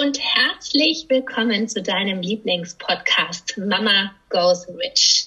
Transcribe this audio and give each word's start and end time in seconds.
Und 0.00 0.20
herzlich 0.20 1.06
willkommen 1.08 1.66
zu 1.66 1.82
deinem 1.82 2.20
Lieblingspodcast 2.20 3.58
Mama 3.58 4.14
Goes 4.28 4.68
Rich. 4.68 5.26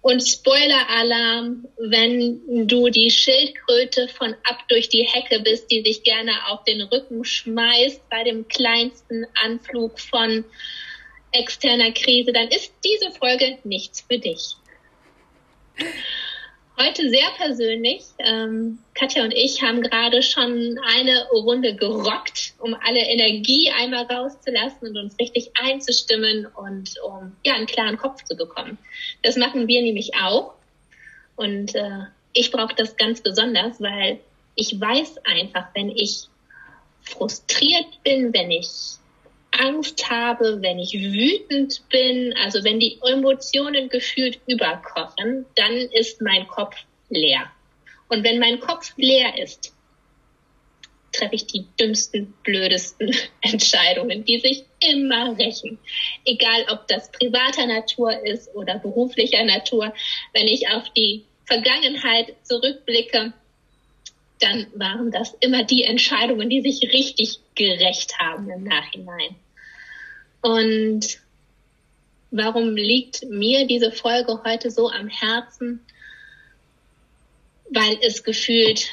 Und 0.00 0.20
Spoiler-Alarm, 0.20 1.66
wenn 1.78 2.68
du 2.68 2.88
die 2.90 3.10
Schildkröte 3.10 4.06
von 4.06 4.32
ab 4.44 4.60
durch 4.68 4.90
die 4.90 5.02
Hecke 5.02 5.40
bist, 5.40 5.72
die 5.72 5.82
sich 5.82 6.04
gerne 6.04 6.30
auf 6.50 6.62
den 6.62 6.82
Rücken 6.82 7.24
schmeißt 7.24 8.08
bei 8.08 8.22
dem 8.22 8.46
kleinsten 8.46 9.26
Anflug 9.42 9.98
von 9.98 10.44
externer 11.32 11.90
Krise, 11.90 12.32
dann 12.32 12.46
ist 12.48 12.72
diese 12.84 13.10
Folge 13.10 13.58
nichts 13.64 14.02
für 14.08 14.18
dich. 14.18 14.54
Heute 16.76 17.08
sehr 17.08 17.30
persönlich. 17.36 18.02
Ähm, 18.18 18.80
Katja 18.94 19.22
und 19.22 19.30
ich 19.30 19.62
haben 19.62 19.80
gerade 19.80 20.22
schon 20.22 20.76
eine 20.84 21.28
Runde 21.30 21.76
gerockt, 21.76 22.54
um 22.58 22.74
alle 22.74 22.98
Energie 22.98 23.70
einmal 23.70 24.04
rauszulassen 24.06 24.88
und 24.88 24.96
uns 24.96 25.18
richtig 25.20 25.52
einzustimmen 25.54 26.46
und 26.46 26.94
um 27.04 27.36
ja 27.44 27.54
einen 27.54 27.66
klaren 27.66 27.96
Kopf 27.96 28.24
zu 28.24 28.34
bekommen. 28.34 28.76
Das 29.22 29.36
machen 29.36 29.68
wir 29.68 29.82
nämlich 29.82 30.16
auch. 30.16 30.54
Und 31.36 31.76
äh, 31.76 32.06
ich 32.32 32.50
brauche 32.50 32.74
das 32.74 32.96
ganz 32.96 33.20
besonders, 33.20 33.80
weil 33.80 34.18
ich 34.56 34.80
weiß 34.80 35.18
einfach, 35.24 35.68
wenn 35.74 35.90
ich 35.90 36.24
frustriert 37.02 38.02
bin, 38.02 38.32
wenn 38.34 38.50
ich 38.50 38.68
Angst 39.58 40.10
habe, 40.10 40.60
wenn 40.62 40.78
ich 40.78 40.92
wütend 40.92 41.82
bin, 41.88 42.34
also 42.42 42.64
wenn 42.64 42.80
die 42.80 42.98
Emotionen 43.02 43.88
gefühlt 43.88 44.40
überkochen, 44.46 45.46
dann 45.54 45.74
ist 45.74 46.20
mein 46.20 46.46
Kopf 46.48 46.76
leer. 47.08 47.50
Und 48.08 48.24
wenn 48.24 48.38
mein 48.38 48.60
Kopf 48.60 48.92
leer 48.96 49.38
ist, 49.38 49.74
treffe 51.12 51.36
ich 51.36 51.46
die 51.46 51.64
dümmsten, 51.80 52.34
blödesten 52.42 53.14
Entscheidungen, 53.40 54.24
die 54.24 54.38
sich 54.38 54.64
immer 54.80 55.38
rächen. 55.38 55.78
Egal, 56.24 56.66
ob 56.70 56.86
das 56.88 57.10
privater 57.10 57.66
Natur 57.66 58.12
ist 58.24 58.54
oder 58.54 58.78
beruflicher 58.78 59.44
Natur. 59.44 59.94
Wenn 60.32 60.48
ich 60.48 60.68
auf 60.68 60.90
die 60.90 61.24
Vergangenheit 61.46 62.34
zurückblicke, 62.42 63.32
dann 64.40 64.66
waren 64.74 65.10
das 65.10 65.34
immer 65.40 65.64
die 65.64 65.84
Entscheidungen, 65.84 66.50
die 66.50 66.60
sich 66.60 66.92
richtig 66.92 67.38
gerecht 67.54 68.18
haben 68.18 68.50
im 68.50 68.64
Nachhinein. 68.64 69.36
Und 70.44 71.20
warum 72.30 72.76
liegt 72.76 73.24
mir 73.30 73.66
diese 73.66 73.90
Folge 73.90 74.42
heute 74.44 74.70
so 74.70 74.90
am 74.90 75.08
Herzen? 75.08 75.80
Weil 77.70 77.96
es 78.02 78.22
gefühlt 78.22 78.90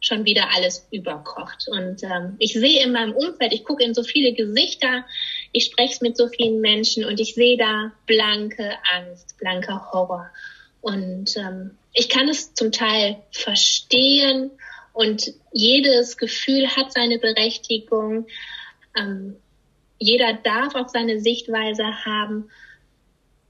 schon 0.00 0.26
wieder 0.26 0.54
alles 0.54 0.86
überkocht. 0.90 1.66
Und 1.68 2.02
ähm, 2.02 2.36
ich 2.38 2.52
sehe 2.52 2.84
in 2.84 2.92
meinem 2.92 3.14
Umfeld, 3.14 3.54
ich 3.54 3.64
gucke 3.64 3.84
in 3.84 3.94
so 3.94 4.02
viele 4.02 4.34
Gesichter, 4.34 5.06
ich 5.52 5.64
spreche 5.64 6.00
mit 6.02 6.18
so 6.18 6.28
vielen 6.28 6.60
Menschen 6.60 7.06
und 7.06 7.18
ich 7.20 7.34
sehe 7.34 7.56
da 7.56 7.92
blanke 8.04 8.74
Angst, 8.94 9.38
blanker 9.38 9.90
Horror. 9.92 10.30
Und 10.82 11.38
ähm, 11.38 11.70
ich 11.94 12.10
kann 12.10 12.28
es 12.28 12.52
zum 12.52 12.70
Teil 12.70 13.16
verstehen 13.30 14.50
und 14.92 15.32
jedes 15.52 16.18
Gefühl 16.18 16.68
hat 16.68 16.92
seine 16.92 17.18
Berechtigung. 17.18 18.26
Ähm, 18.94 19.36
jeder 19.98 20.34
darf 20.34 20.74
auch 20.74 20.88
seine 20.88 21.20
Sichtweise 21.20 22.04
haben. 22.04 22.50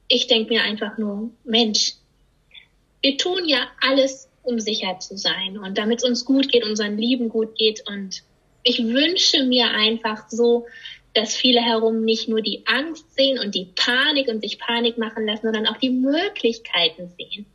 Ich 0.08 0.26
denke 0.26 0.54
mir 0.54 0.62
einfach 0.62 0.98
nur, 0.98 1.30
Mensch, 1.44 1.94
wir 3.02 3.16
tun 3.16 3.46
ja 3.46 3.68
alles, 3.80 4.28
um 4.42 4.60
sicher 4.60 4.98
zu 5.00 5.16
sein 5.16 5.58
und 5.58 5.76
damit 5.76 5.98
es 5.98 6.08
uns 6.08 6.24
gut 6.24 6.48
geht, 6.48 6.64
unseren 6.64 6.96
Lieben 6.96 7.28
gut 7.28 7.56
geht. 7.56 7.82
Und 7.88 8.22
ich 8.62 8.78
wünsche 8.78 9.44
mir 9.44 9.70
einfach 9.70 10.28
so, 10.28 10.66
dass 11.14 11.34
viele 11.34 11.60
herum 11.60 12.04
nicht 12.04 12.28
nur 12.28 12.42
die 12.42 12.62
Angst 12.66 13.12
sehen 13.16 13.38
und 13.38 13.54
die 13.54 13.72
Panik 13.74 14.28
und 14.28 14.42
sich 14.42 14.58
Panik 14.58 14.98
machen 14.98 15.26
lassen, 15.26 15.46
sondern 15.46 15.66
auch 15.66 15.78
die 15.78 15.90
Möglichkeiten 15.90 17.10
sehen. 17.18 17.46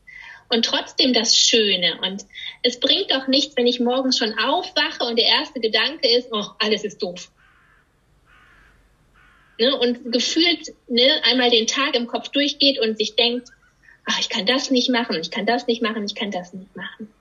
Und 0.50 0.66
trotzdem 0.66 1.14
das 1.14 1.38
Schöne. 1.38 1.98
Und 2.02 2.26
es 2.62 2.80
bringt 2.80 3.12
doch 3.12 3.28
nichts, 3.28 3.56
wenn 3.56 3.68
ich 3.68 3.80
morgens 3.80 4.18
schon 4.18 4.38
aufwache 4.38 5.06
und 5.06 5.18
der 5.18 5.28
erste 5.28 5.62
Gedanke 5.62 6.10
ist, 6.10 6.28
oh, 6.34 6.46
alles 6.60 6.84
ist 6.84 7.02
doof 7.02 7.32
ne, 9.62 9.78
und 9.78 10.12
gefühlt 10.12 10.74
ne, 10.88 11.22
einmal 11.24 11.52
den 11.52 11.68
Tag 11.68 11.96
im 11.96 12.08
Kopf 12.08 12.30
durchgeht 12.30 12.80
und 12.80 12.98
sich 12.98 13.16
denkt, 13.16 13.50
ach, 14.06 14.20
ich 14.20 14.28
kann 14.28 14.48
das 14.48 14.72
nicht 14.72 14.90
machen, 14.90 15.18
ich 15.22 15.30
kann 15.30 15.46
das 15.46 15.68
nicht 15.68 15.82
machen, 15.84 16.04
ich 16.04 16.16
kann 16.16 16.32
das 16.32 16.52
nicht 16.52 16.76
machen. 16.76 17.14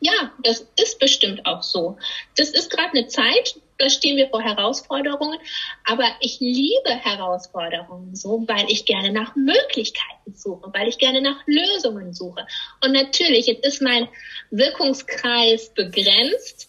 Ja, 0.00 0.30
das 0.44 0.64
ist 0.80 1.00
bestimmt 1.00 1.44
auch 1.44 1.62
so. 1.62 1.96
Das 2.36 2.50
ist 2.50 2.70
gerade 2.70 2.90
eine 2.90 3.08
Zeit, 3.08 3.56
da 3.78 3.88
stehen 3.88 4.16
wir 4.16 4.28
vor 4.28 4.42
Herausforderungen, 4.42 5.38
aber 5.84 6.04
ich 6.20 6.38
liebe 6.38 6.90
Herausforderungen 6.90 8.14
so, 8.14 8.44
weil 8.46 8.70
ich 8.70 8.84
gerne 8.84 9.10
nach 9.10 9.34
Möglichkeiten 9.34 10.34
suche, 10.34 10.70
weil 10.72 10.88
ich 10.88 10.98
gerne 10.98 11.20
nach 11.20 11.40
Lösungen 11.46 12.12
suche. 12.12 12.46
Und 12.84 12.92
natürlich, 12.92 13.46
jetzt 13.46 13.64
ist 13.64 13.82
mein 13.82 14.08
Wirkungskreis 14.50 15.70
begrenzt, 15.74 16.68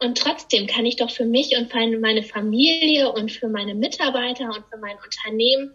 und 0.00 0.16
trotzdem 0.16 0.66
kann 0.66 0.86
ich 0.86 0.96
doch 0.96 1.10
für 1.10 1.26
mich 1.26 1.56
und 1.56 1.70
für 1.70 1.98
meine 1.98 2.22
Familie 2.22 3.12
und 3.12 3.30
für 3.30 3.48
meine 3.48 3.74
Mitarbeiter 3.74 4.46
und 4.46 4.64
für 4.70 4.78
mein 4.78 4.96
Unternehmen 5.04 5.74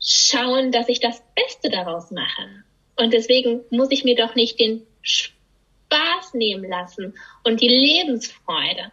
schauen, 0.00 0.72
dass 0.72 0.88
ich 0.88 0.98
das 1.00 1.22
Beste 1.34 1.68
daraus 1.68 2.10
mache. 2.10 2.64
Und 2.96 3.12
deswegen 3.12 3.60
muss 3.70 3.90
ich 3.90 4.04
mir 4.04 4.16
doch 4.16 4.34
nicht 4.34 4.58
den 4.58 4.86
Spaß 5.02 6.32
nehmen 6.32 6.68
lassen 6.68 7.14
und 7.42 7.60
die 7.60 7.68
Lebensfreude. 7.68 8.90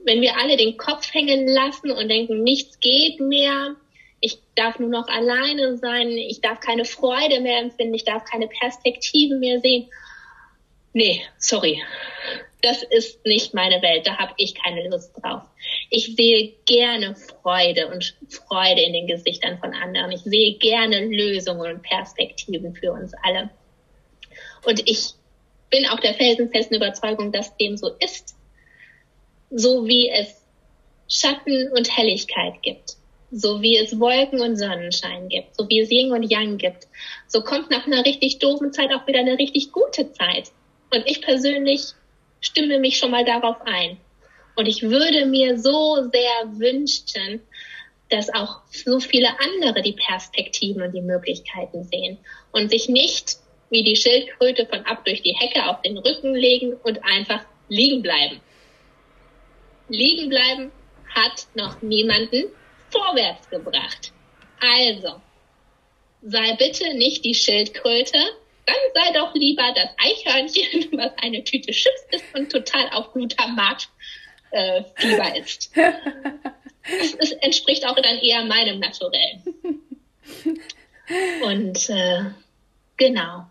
Wenn 0.00 0.20
wir 0.20 0.36
alle 0.36 0.56
den 0.56 0.76
Kopf 0.76 1.14
hängen 1.14 1.46
lassen 1.46 1.92
und 1.92 2.08
denken, 2.08 2.42
nichts 2.42 2.80
geht 2.80 3.20
mehr, 3.20 3.76
ich 4.20 4.38
darf 4.56 4.80
nur 4.80 4.88
noch 4.88 5.06
alleine 5.06 5.76
sein, 5.76 6.08
ich 6.08 6.40
darf 6.40 6.58
keine 6.58 6.84
Freude 6.84 7.40
mehr 7.40 7.58
empfinden, 7.58 7.94
ich 7.94 8.04
darf 8.04 8.24
keine 8.24 8.48
Perspektive 8.48 9.36
mehr 9.36 9.60
sehen. 9.60 9.88
Nee, 10.92 11.22
sorry 11.38 11.80
das 12.62 12.82
ist 12.82 13.24
nicht 13.24 13.54
meine 13.54 13.82
Welt, 13.82 14.06
da 14.06 14.18
habe 14.18 14.34
ich 14.36 14.54
keine 14.54 14.88
Lust 14.88 15.12
drauf. 15.20 15.42
Ich 15.90 16.14
sehe 16.14 16.54
gerne 16.66 17.14
Freude 17.14 17.88
und 17.88 18.16
Freude 18.28 18.82
in 18.82 18.92
den 18.92 19.06
Gesichtern 19.06 19.58
von 19.58 19.74
anderen. 19.74 20.12
Ich 20.12 20.22
sehe 20.22 20.58
gerne 20.58 21.06
Lösungen 21.06 21.74
und 21.74 21.82
Perspektiven 21.82 22.74
für 22.74 22.92
uns 22.92 23.12
alle. 23.22 23.50
Und 24.64 24.88
ich 24.88 25.14
bin 25.70 25.86
auch 25.86 26.00
der 26.00 26.14
felsenfesten 26.14 26.76
Überzeugung, 26.76 27.32
dass 27.32 27.56
dem 27.56 27.76
so 27.76 27.90
ist. 28.00 28.36
So 29.50 29.86
wie 29.86 30.08
es 30.08 30.44
Schatten 31.08 31.72
und 31.72 31.96
Helligkeit 31.96 32.62
gibt, 32.62 32.96
so 33.32 33.62
wie 33.62 33.76
es 33.76 33.98
Wolken 33.98 34.40
und 34.40 34.56
Sonnenschein 34.56 35.28
gibt, 35.28 35.56
so 35.56 35.68
wie 35.68 35.80
es 35.80 35.90
Yin 35.90 36.12
und 36.12 36.22
Yang 36.22 36.58
gibt, 36.58 36.86
so 37.26 37.42
kommt 37.42 37.70
nach 37.70 37.86
einer 37.86 38.04
richtig 38.04 38.38
doofen 38.38 38.72
Zeit 38.72 38.90
auch 38.92 39.06
wieder 39.06 39.20
eine 39.20 39.38
richtig 39.38 39.72
gute 39.72 40.12
Zeit. 40.12 40.52
Und 40.92 41.02
ich 41.06 41.20
persönlich 41.20 41.94
stimme 42.40 42.78
mich 42.78 42.98
schon 42.98 43.10
mal 43.10 43.24
darauf 43.24 43.56
ein. 43.64 43.98
Und 44.56 44.66
ich 44.66 44.82
würde 44.82 45.26
mir 45.26 45.58
so 45.58 46.08
sehr 46.10 46.58
wünschen, 46.58 47.40
dass 48.08 48.32
auch 48.34 48.60
so 48.70 49.00
viele 49.00 49.28
andere 49.40 49.82
die 49.82 49.92
Perspektiven 49.92 50.82
und 50.82 50.92
die 50.92 51.00
Möglichkeiten 51.00 51.84
sehen 51.84 52.18
und 52.52 52.70
sich 52.70 52.88
nicht 52.88 53.36
wie 53.70 53.84
die 53.84 53.96
Schildkröte 53.96 54.66
von 54.66 54.84
ab 54.84 55.04
durch 55.04 55.22
die 55.22 55.36
Hecke 55.36 55.68
auf 55.68 55.80
den 55.82 55.96
Rücken 55.96 56.34
legen 56.34 56.74
und 56.74 57.04
einfach 57.04 57.44
liegen 57.68 58.02
bleiben. 58.02 58.40
Liegen 59.88 60.28
bleiben 60.28 60.72
hat 61.14 61.46
noch 61.54 61.80
niemanden 61.82 62.46
vorwärts 62.90 63.48
gebracht. 63.48 64.12
Also, 64.60 65.20
sei 66.22 66.56
bitte 66.56 66.94
nicht 66.94 67.24
die 67.24 67.34
Schildkröte, 67.34 68.18
dann 68.66 68.76
sei 68.94 69.12
doch 69.12 69.34
lieber 69.34 69.72
das 69.74 69.88
Eichhörnchen, 69.98 70.88
was 70.98 71.12
eine 71.22 71.42
Tüte 71.44 71.72
Chips 71.72 72.06
ist 72.10 72.24
und 72.34 72.50
total 72.50 72.88
auf 72.92 73.12
Glutamat 73.12 73.88
äh, 74.50 74.82
Fieber 74.96 75.36
ist. 75.36 75.70
Es, 76.82 77.14
es 77.14 77.32
entspricht 77.32 77.86
auch 77.86 77.96
dann 77.96 78.18
eher 78.18 78.44
meinem 78.44 78.80
Naturellen. 78.80 79.42
Und 81.42 81.90
äh, 81.90 82.22
Genau. 83.00 83.46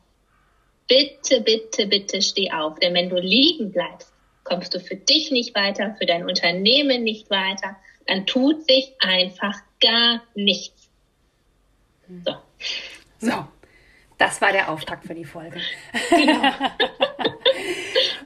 Bitte, 0.88 1.42
bitte, 1.42 1.88
bitte 1.88 2.22
steh 2.22 2.52
auf. 2.52 2.80
Denn 2.80 2.94
wenn 2.94 3.10
du 3.10 3.16
liegen 3.20 3.72
bleibst, 3.72 4.14
kommst 4.44 4.76
du 4.76 4.80
für 4.80 4.96
dich 4.96 5.32
nicht 5.32 5.56
weiter, 5.56 5.96
für 5.98 6.06
dein 6.06 6.24
Unternehmen 6.24 7.04
nicht 7.04 7.32
weiter. 7.32 7.76
Dann 8.06 8.28
tut 8.28 8.64
sich 8.68 8.94
einfach 9.00 9.56
gar 9.82 10.22
nichts. 10.36 10.92
So. 12.24 12.36
So. 13.20 13.48
Das 14.20 14.42
war 14.42 14.52
der 14.52 14.70
Auftakt 14.70 15.06
für 15.06 15.16
die 15.16 15.26
Folge. 15.26 15.60
Genau. 16.10 16.52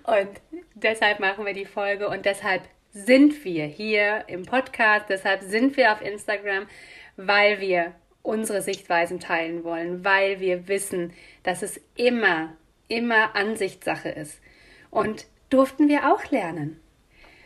und 0.20 0.30
deshalb 0.74 1.20
machen 1.22 1.46
wir 1.46 1.54
die 1.54 1.66
Folge 1.66 2.10
und 2.10 2.26
deshalb 2.26 2.64
sind 2.92 3.46
wir 3.46 3.66
hier 3.66 4.24
im 4.28 4.44
Podcast, 4.44 5.06
deshalb 5.08 5.44
sind 5.44 5.78
wir 5.78 5.94
auf 5.94 6.02
Instagram, 6.02 6.68
weil 7.16 7.62
wir 7.62 7.94
unsere 8.24 8.62
Sichtweisen 8.62 9.20
teilen 9.20 9.64
wollen, 9.64 10.04
weil 10.04 10.40
wir 10.40 10.68
wissen, 10.68 11.14
dass 11.44 11.62
es 11.62 11.80
immer, 11.96 12.56
immer 12.88 13.36
Ansichtssache 13.36 14.10
ist. 14.10 14.40
Und 14.90 15.28
durften 15.50 15.90
wir 15.90 16.12
auch 16.12 16.32
lernen. 16.32 16.80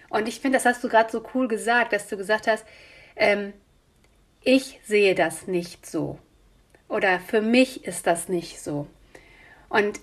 Und 0.10 0.30
ich 0.30 0.40
finde, 0.40 0.58
das 0.58 0.66
hast 0.66 0.84
du 0.84 0.88
gerade 0.88 1.12
so 1.12 1.26
cool 1.34 1.50
gesagt, 1.50 1.92
dass 1.92 2.08
du 2.08 2.16
gesagt 2.16 2.48
hast, 2.48 2.66
ähm, 3.18 3.52
ich 4.42 4.80
sehe 4.86 5.16
das 5.16 5.48
nicht 5.48 5.86
so. 5.86 6.20
Oder 6.89 7.19
für 7.19 7.42
mich 7.42 7.86
ist 7.86 8.07
das 8.07 8.30
nicht 8.30 8.62
so. 8.62 8.88
Und 9.69 10.00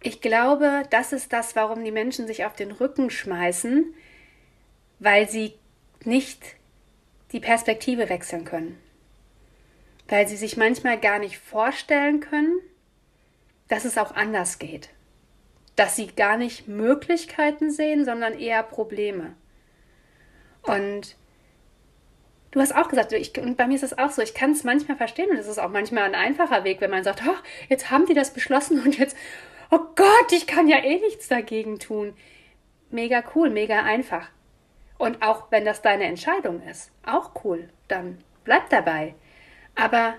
ich 0.00 0.20
glaube, 0.20 0.84
das 0.90 1.12
ist 1.12 1.32
das, 1.32 1.56
warum 1.56 1.84
die 1.84 1.90
Menschen 1.90 2.26
sich 2.26 2.44
auf 2.44 2.54
den 2.54 2.70
Rücken 2.70 3.10
schmeißen, 3.10 3.94
weil 4.98 5.28
sie 5.28 5.54
nicht 6.04 6.42
die 7.32 7.40
Perspektive 7.40 8.08
wechseln 8.08 8.44
können 8.44 8.78
weil 10.08 10.28
sie 10.28 10.36
sich 10.36 10.56
manchmal 10.56 10.98
gar 10.98 11.18
nicht 11.18 11.38
vorstellen 11.38 12.20
können, 12.20 12.60
dass 13.68 13.84
es 13.84 13.98
auch 13.98 14.14
anders 14.14 14.58
geht. 14.58 14.90
Dass 15.76 15.96
sie 15.96 16.08
gar 16.08 16.36
nicht 16.36 16.68
Möglichkeiten 16.68 17.70
sehen, 17.70 18.04
sondern 18.04 18.38
eher 18.38 18.62
Probleme. 18.62 19.34
Und 20.62 21.16
du 22.54 22.60
hast 22.60 22.74
auch 22.74 22.88
gesagt, 22.88 23.12
ich, 23.12 23.36
und 23.36 23.56
bei 23.56 23.66
mir 23.66 23.74
ist 23.74 23.82
es 23.82 23.98
auch 23.98 24.10
so, 24.10 24.22
ich 24.22 24.32
kann 24.32 24.52
es 24.52 24.62
manchmal 24.62 24.96
verstehen 24.96 25.30
und 25.30 25.36
es 25.36 25.48
ist 25.48 25.58
auch 25.58 25.70
manchmal 25.70 26.04
ein 26.04 26.14
einfacher 26.14 26.62
Weg, 26.62 26.80
wenn 26.80 26.90
man 26.90 27.02
sagt, 27.02 27.22
oh, 27.26 27.36
jetzt 27.68 27.90
haben 27.90 28.06
die 28.06 28.14
das 28.14 28.32
beschlossen 28.32 28.80
und 28.80 28.96
jetzt, 28.96 29.16
oh 29.72 29.80
Gott, 29.96 30.32
ich 30.32 30.46
kann 30.46 30.68
ja 30.68 30.78
eh 30.78 31.00
nichts 31.00 31.26
dagegen 31.26 31.80
tun. 31.80 32.14
Mega 32.90 33.24
cool, 33.34 33.50
mega 33.50 33.82
einfach. 33.82 34.28
Und 34.98 35.20
auch 35.20 35.50
wenn 35.50 35.64
das 35.64 35.82
deine 35.82 36.04
Entscheidung 36.04 36.62
ist, 36.62 36.92
auch 37.04 37.32
cool, 37.42 37.68
dann 37.88 38.22
bleib 38.44 38.70
dabei. 38.70 39.16
Aber 39.74 40.14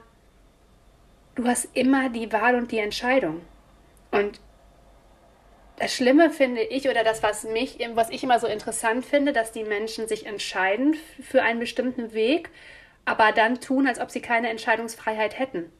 du 1.35 1.47
hast 1.47 1.69
immer 1.73 2.09
die 2.09 2.33
Wahl 2.33 2.55
und 2.55 2.69
die 2.73 2.79
Entscheidung. 2.79 3.41
Und 4.11 4.41
das 5.77 5.93
Schlimme 5.93 6.29
finde 6.29 6.61
ich, 6.61 6.87
oder 6.89 7.03
das, 7.03 7.21
was 7.21 7.43
mich, 7.43 7.79
was 7.93 8.09
ich 8.09 8.23
immer 8.23 8.39
so 8.39 8.47
interessant 8.47 9.05
finde, 9.05 9.33
dass 9.33 9.51
die 9.51 9.63
Menschen 9.63 10.07
sich 10.07 10.25
entscheiden 10.25 10.95
für 11.21 11.41
einen 11.41 11.59
bestimmten 11.59 12.13
Weg, 12.13 12.49
aber 13.03 13.31
dann 13.31 13.59
tun, 13.59 13.87
als 13.87 13.99
ob 13.99 14.09
sie 14.09 14.21
keine 14.21 14.49
Entscheidungsfreiheit 14.49 15.37
hätten. 15.37 15.71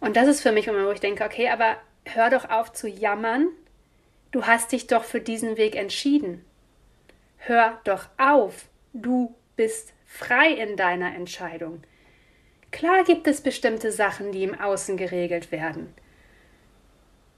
Und 0.00 0.16
das 0.16 0.28
ist 0.28 0.42
für 0.42 0.52
mich 0.52 0.66
immer, 0.66 0.86
wo 0.86 0.90
ich 0.90 1.00
denke, 1.00 1.24
okay, 1.24 1.48
aber 1.48 1.76
hör 2.04 2.28
doch 2.30 2.50
auf 2.50 2.72
zu 2.72 2.88
jammern. 2.88 3.48
Du 4.30 4.44
hast 4.46 4.72
dich 4.72 4.86
doch 4.86 5.04
für 5.04 5.20
diesen 5.20 5.56
Weg 5.56 5.74
entschieden. 5.76 6.44
Hör 7.38 7.80
doch 7.84 8.08
auf. 8.18 8.66
Du 8.92 9.34
bist 9.56 9.94
frei 10.06 10.50
in 10.50 10.76
deiner 10.76 11.14
Entscheidung. 11.14 11.82
Klar 12.70 13.04
gibt 13.04 13.26
es 13.26 13.40
bestimmte 13.40 13.92
Sachen, 13.92 14.32
die 14.32 14.42
im 14.42 14.58
Außen 14.58 14.96
geregelt 14.96 15.52
werden. 15.52 15.94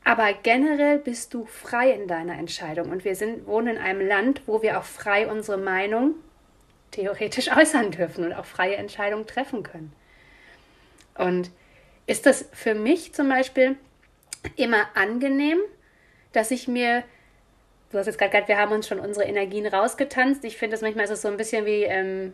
Aber 0.07 0.33
generell 0.35 1.01
bist 1.01 1.35
du 1.35 1.47
frei 1.47 1.91
in 1.91 2.07
deiner 2.07 2.39
Entscheidung. 2.39 2.91
Und 2.91 3.05
wir 3.05 3.17
sind, 3.17 3.45
wohnen 3.49 3.75
in 3.75 3.79
einem 3.83 4.07
Land, 4.07 4.43
wo 4.47 4.63
wir 4.63 4.79
auch 4.79 4.85
frei 4.85 5.27
unsere 5.27 5.59
Meinung 5.59 6.15
theoretisch 6.93 7.51
äußern 7.57 7.91
dürfen 7.91 8.25
und 8.25 8.33
auch 8.33 8.45
freie 8.45 8.77
Entscheidungen 8.77 9.27
treffen 9.27 9.65
können. 9.65 9.93
Und 11.19 11.51
ist 12.07 12.25
das 12.25 12.49
für 12.53 12.77
mich 12.77 13.15
zum 13.15 13.29
Beispiel 13.29 13.75
immer 14.55 14.87
angenehm, 14.95 15.59
dass 16.33 16.53
ich 16.53 16.69
mir, 16.69 17.03
du 17.91 17.99
hast 17.99 18.07
jetzt 18.07 18.19
gerade 18.19 18.31
gesagt, 18.31 18.49
wir 18.49 18.59
haben 18.59 18.71
uns 18.71 18.87
schon 18.87 19.01
unsere 19.01 19.27
Energien 19.27 19.67
rausgetanzt. 19.67 20.45
Ich 20.45 20.57
finde 20.57 20.75
das 20.75 20.83
manchmal 20.83 21.07
ist 21.07 21.11
es 21.11 21.23
so 21.23 21.29
ein 21.29 21.37
bisschen 21.37 21.67
wie 21.67 21.83
ähm, 21.83 22.33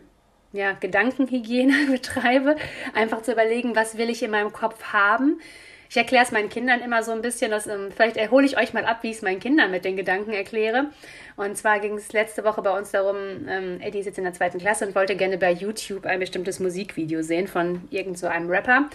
ja, 0.51 0.73
Gedankenhygiene 0.73 1.87
betreibe, 1.91 2.55
einfach 2.93 3.23
zu 3.23 3.31
überlegen, 3.31 3.75
was 3.75 3.97
will 3.97 4.11
ich 4.11 4.21
in 4.21 4.29
meinem 4.29 4.53
Kopf 4.53 4.93
haben. 4.93 5.41
Ich 5.89 5.97
erkläre 5.97 6.23
es 6.23 6.31
meinen 6.31 6.49
Kindern 6.49 6.81
immer 6.81 7.03
so 7.03 7.11
ein 7.11 7.21
bisschen, 7.21 7.51
dass, 7.51 7.67
ähm, 7.67 7.91
vielleicht 7.95 8.17
erhole 8.17 8.45
ich 8.45 8.57
euch 8.57 8.73
mal 8.73 8.85
ab, 8.85 8.99
wie 9.01 9.11
ich 9.11 9.17
es 9.17 9.21
meinen 9.21 9.39
Kindern 9.39 9.71
mit 9.71 9.85
den 9.85 9.95
Gedanken 9.95 10.31
erkläre. 10.31 10.87
Und 11.35 11.57
zwar 11.57 11.79
ging 11.79 11.95
es 11.95 12.13
letzte 12.13 12.43
Woche 12.43 12.61
bei 12.61 12.77
uns 12.77 12.91
darum, 12.91 13.17
ähm, 13.47 13.79
Eddie 13.81 13.99
ist 13.99 14.05
jetzt 14.05 14.17
in 14.17 14.23
der 14.23 14.33
zweiten 14.33 14.59
Klasse 14.59 14.87
und 14.87 14.95
wollte 14.95 15.15
gerne 15.15 15.37
bei 15.37 15.51
YouTube 15.51 16.05
ein 16.05 16.19
bestimmtes 16.19 16.59
Musikvideo 16.59 17.21
sehen 17.21 17.47
von 17.47 17.87
irgend 17.89 18.17
so 18.17 18.27
einem 18.27 18.49
Rapper. 18.49 18.89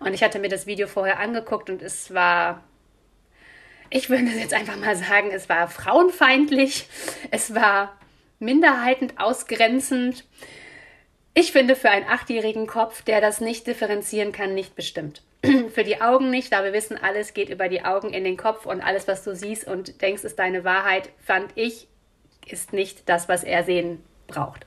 Und 0.00 0.14
ich 0.14 0.22
hatte 0.22 0.38
mir 0.38 0.48
das 0.48 0.66
Video 0.66 0.86
vorher 0.86 1.18
angeguckt 1.18 1.70
und 1.70 1.82
es 1.82 2.12
war 2.12 2.62
ich 3.90 4.10
würde 4.10 4.24
jetzt 4.24 4.54
einfach 4.54 4.76
mal 4.76 4.96
sagen, 4.96 5.30
es 5.32 5.48
war 5.48 5.68
frauenfeindlich, 5.68 6.88
es 7.30 7.54
war 7.54 7.96
minderheitend 8.40 9.20
ausgrenzend, 9.20 10.24
ich 11.34 11.50
finde 11.50 11.74
für 11.74 11.90
einen 11.90 12.06
achtjährigen 12.06 12.68
Kopf, 12.68 13.02
der 13.02 13.20
das 13.20 13.40
nicht 13.40 13.66
differenzieren 13.66 14.30
kann, 14.30 14.54
nicht 14.54 14.76
bestimmt. 14.76 15.22
für 15.74 15.84
die 15.84 16.00
Augen 16.00 16.30
nicht, 16.30 16.52
da 16.52 16.64
wir 16.64 16.72
wissen, 16.72 16.98
alles 17.02 17.34
geht 17.34 17.48
über 17.48 17.68
die 17.68 17.84
Augen 17.84 18.12
in 18.12 18.24
den 18.24 18.36
Kopf 18.36 18.66
und 18.66 18.80
alles, 18.80 19.08
was 19.08 19.24
du 19.24 19.34
siehst 19.34 19.66
und 19.66 20.00
denkst, 20.02 20.24
ist 20.24 20.38
deine 20.38 20.64
Wahrheit, 20.64 21.10
fand 21.18 21.52
ich, 21.54 21.88
ist 22.46 22.72
nicht 22.72 23.08
das, 23.08 23.28
was 23.28 23.44
er 23.44 23.64
sehen 23.64 24.02
braucht. 24.26 24.66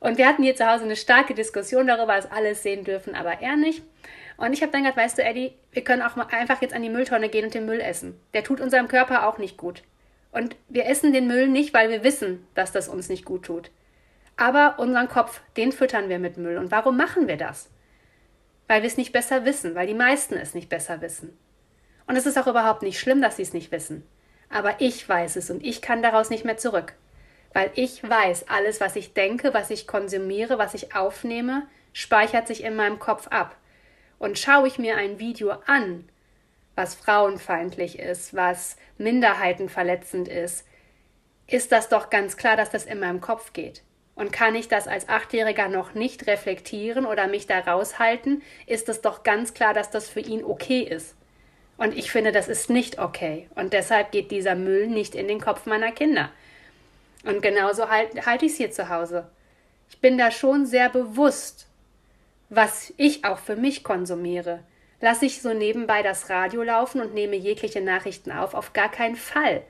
Und 0.00 0.18
wir 0.18 0.26
hatten 0.26 0.42
hier 0.42 0.56
zu 0.56 0.68
Hause 0.68 0.84
eine 0.84 0.96
starke 0.96 1.34
Diskussion 1.34 1.86
darüber, 1.86 2.16
dass 2.16 2.30
alles 2.30 2.62
sehen 2.62 2.84
dürfen, 2.84 3.14
aber 3.14 3.40
er 3.40 3.56
nicht. 3.56 3.82
Und 4.36 4.52
ich 4.52 4.62
habe 4.62 4.72
dann 4.72 4.82
gesagt, 4.82 4.98
weißt 4.98 5.18
du, 5.18 5.22
Eddie, 5.22 5.52
wir 5.70 5.84
können 5.84 6.02
auch 6.02 6.16
mal 6.16 6.26
einfach 6.32 6.60
jetzt 6.60 6.74
an 6.74 6.82
die 6.82 6.88
Mülltonne 6.88 7.28
gehen 7.28 7.44
und 7.44 7.54
den 7.54 7.66
Müll 7.66 7.80
essen. 7.80 8.18
Der 8.34 8.42
tut 8.42 8.60
unserem 8.60 8.88
Körper 8.88 9.28
auch 9.28 9.38
nicht 9.38 9.56
gut. 9.56 9.82
Und 10.32 10.56
wir 10.68 10.86
essen 10.86 11.12
den 11.12 11.28
Müll 11.28 11.46
nicht, 11.46 11.72
weil 11.74 11.90
wir 11.90 12.02
wissen, 12.02 12.44
dass 12.54 12.72
das 12.72 12.88
uns 12.88 13.08
nicht 13.08 13.24
gut 13.24 13.44
tut. 13.44 13.70
Aber 14.36 14.78
unseren 14.78 15.08
Kopf, 15.08 15.40
den 15.56 15.70
füttern 15.70 16.08
wir 16.08 16.18
mit 16.18 16.38
Müll. 16.38 16.56
Und 16.56 16.70
warum 16.70 16.96
machen 16.96 17.28
wir 17.28 17.36
das? 17.36 17.70
Weil 18.68 18.82
wir 18.82 18.86
es 18.86 18.96
nicht 18.96 19.12
besser 19.12 19.44
wissen, 19.44 19.74
weil 19.74 19.86
die 19.86 19.94
meisten 19.94 20.34
es 20.34 20.54
nicht 20.54 20.68
besser 20.68 21.00
wissen. 21.00 21.36
Und 22.06 22.16
es 22.16 22.26
ist 22.26 22.38
auch 22.38 22.46
überhaupt 22.46 22.82
nicht 22.82 22.98
schlimm, 22.98 23.22
dass 23.22 23.36
sie 23.36 23.42
es 23.42 23.52
nicht 23.52 23.72
wissen. 23.72 24.06
Aber 24.48 24.80
ich 24.80 25.08
weiß 25.08 25.36
es 25.36 25.50
und 25.50 25.64
ich 25.64 25.82
kann 25.82 26.02
daraus 26.02 26.30
nicht 26.30 26.44
mehr 26.44 26.56
zurück. 26.56 26.94
Weil 27.52 27.70
ich 27.74 28.08
weiß, 28.08 28.48
alles, 28.48 28.80
was 28.80 28.96
ich 28.96 29.14
denke, 29.14 29.52
was 29.54 29.70
ich 29.70 29.86
konsumiere, 29.86 30.58
was 30.58 30.74
ich 30.74 30.94
aufnehme, 30.94 31.66
speichert 31.92 32.46
sich 32.46 32.64
in 32.64 32.76
meinem 32.76 32.98
Kopf 32.98 33.28
ab. 33.28 33.56
Und 34.18 34.38
schaue 34.38 34.68
ich 34.68 34.78
mir 34.78 34.96
ein 34.96 35.18
Video 35.18 35.52
an, 35.66 36.08
was 36.74 36.94
frauenfeindlich 36.94 37.98
ist, 37.98 38.34
was 38.34 38.76
minderheitenverletzend 38.96 40.28
ist, 40.28 40.66
ist 41.46 41.72
das 41.72 41.88
doch 41.88 42.08
ganz 42.08 42.36
klar, 42.36 42.56
dass 42.56 42.70
das 42.70 42.86
in 42.86 43.00
meinem 43.00 43.20
Kopf 43.20 43.52
geht. 43.52 43.82
Und 44.14 44.32
kann 44.32 44.54
ich 44.54 44.68
das 44.68 44.88
als 44.88 45.08
Achtjähriger 45.08 45.68
noch 45.68 45.94
nicht 45.94 46.26
reflektieren 46.26 47.06
oder 47.06 47.28
mich 47.28 47.46
da 47.46 47.60
raushalten, 47.60 48.42
ist 48.66 48.88
es 48.88 49.00
doch 49.00 49.22
ganz 49.22 49.54
klar, 49.54 49.72
dass 49.72 49.90
das 49.90 50.08
für 50.08 50.20
ihn 50.20 50.44
okay 50.44 50.82
ist. 50.82 51.14
Und 51.78 51.96
ich 51.96 52.10
finde, 52.10 52.30
das 52.30 52.48
ist 52.48 52.68
nicht 52.68 52.98
okay. 52.98 53.48
Und 53.54 53.72
deshalb 53.72 54.12
geht 54.12 54.30
dieser 54.30 54.54
Müll 54.54 54.86
nicht 54.86 55.14
in 55.14 55.28
den 55.28 55.40
Kopf 55.40 55.66
meiner 55.66 55.92
Kinder. 55.92 56.30
Und 57.24 57.42
genauso 57.42 57.88
halte 57.88 58.26
halt 58.26 58.42
ich 58.42 58.52
es 58.52 58.58
hier 58.58 58.70
zu 58.70 58.88
Hause. 58.88 59.28
Ich 59.88 59.98
bin 59.98 60.18
da 60.18 60.30
schon 60.30 60.66
sehr 60.66 60.90
bewusst, 60.90 61.66
was 62.50 62.92
ich 62.98 63.24
auch 63.24 63.38
für 63.38 63.56
mich 63.56 63.82
konsumiere. 63.82 64.60
Lasse 65.00 65.26
ich 65.26 65.40
so 65.40 65.54
nebenbei 65.54 66.02
das 66.02 66.30
Radio 66.30 66.62
laufen 66.62 67.00
und 67.00 67.14
nehme 67.14 67.36
jegliche 67.36 67.80
Nachrichten 67.80 68.30
auf? 68.30 68.54
Auf 68.54 68.72
gar 68.72 68.90
keinen 68.90 69.16
Fall 69.16 69.62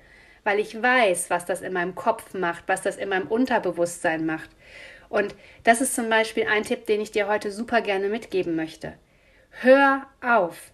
weil 0.45 0.59
ich 0.59 0.81
weiß, 0.81 1.31
was 1.31 1.45
das 1.45 1.61
in 1.61 1.73
meinem 1.73 1.95
Kopf 1.95 2.35
macht, 2.35 2.65
was 2.67 2.83
das 2.83 2.97
in 2.97 3.09
meinem 3.09 3.29
Unterbewusstsein 3.29 4.27
macht. 4.27 4.51
Und 5.09 5.35
das 5.65 5.81
ist 5.81 5.95
zum 5.95 6.09
Beispiel 6.09 6.47
ein 6.47 6.63
Tipp, 6.63 6.87
den 6.87 7.01
ich 7.01 7.11
dir 7.11 7.29
heute 7.29 7.53
super 7.53 7.81
gerne 7.81 8.09
mitgeben 8.09 8.57
möchte. 8.57 8.95
Hör 9.51 10.07
auf. 10.21 10.73